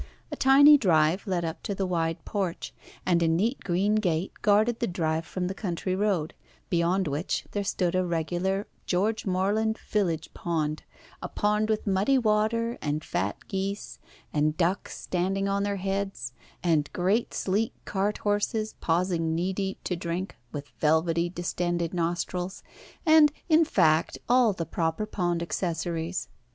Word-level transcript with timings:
A 0.31 0.35
tiny 0.35 0.79
drive 0.79 1.27
led 1.27 1.45
up 1.45 1.61
to 1.61 1.75
the 1.75 1.85
wide 1.85 2.25
porch, 2.25 2.73
and 3.05 3.21
a 3.21 3.27
neat 3.27 3.59
green 3.63 3.93
gate 3.93 4.33
guarded 4.41 4.79
the 4.79 4.87
drive 4.87 5.27
from 5.27 5.45
the 5.45 5.53
country 5.53 5.95
road, 5.95 6.33
beyond 6.71 7.07
which 7.07 7.45
there 7.51 7.63
stood 7.63 7.93
a 7.93 8.03
regular 8.03 8.65
George 8.87 9.27
Morland 9.27 9.77
village 9.77 10.33
pond, 10.33 10.81
a 11.21 11.29
pond 11.29 11.69
with 11.69 11.85
muddy 11.85 12.17
water, 12.17 12.79
and 12.81 13.03
fat 13.03 13.37
geese, 13.47 13.99
and 14.33 14.57
ducks 14.57 14.97
standing 14.99 15.47
on 15.47 15.61
their 15.61 15.75
heads, 15.75 16.33
and 16.63 16.91
great 16.93 17.31
sleek 17.31 17.75
cart 17.85 18.17
horses 18.17 18.73
pausing 18.81 19.35
knee 19.35 19.53
deep 19.53 19.83
to 19.83 19.95
drink, 19.95 20.35
with 20.51 20.69
velvety 20.79 21.29
distended 21.29 21.93
nostrils, 21.93 22.63
and, 23.05 23.31
in 23.49 23.63
fact, 23.63 24.17
all 24.27 24.51
the 24.51 24.65
proper 24.65 25.05
pond 25.05 25.43
accessories. 25.43 26.27